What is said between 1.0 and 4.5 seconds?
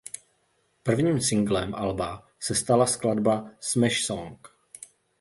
singlem alba se stala skladba ""Smash Song"".